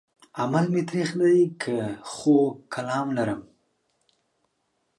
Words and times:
عمل 0.39 0.65
مې 0.73 0.81
تريخ 0.89 1.09
دی 1.21 1.37
که 1.61 1.75
خوږ 2.13 2.45
کلام 2.73 3.07
لرم 3.17 3.41